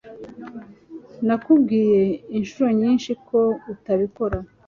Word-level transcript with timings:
Nakubwiye 1.25 2.01
inshuro 2.37 2.67
nyinshi 2.79 3.11
ko 3.27 3.39
utabikora 3.73 4.37